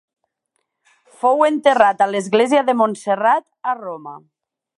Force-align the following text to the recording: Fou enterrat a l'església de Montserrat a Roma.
Fou 1.19 1.43
enterrat 1.49 2.01
a 2.01 2.07
l'església 2.15 2.65
de 2.71 2.79
Montserrat 2.81 3.47
a 3.73 3.77
Roma. 3.85 4.21